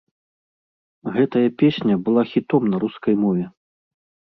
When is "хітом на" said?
2.33-2.77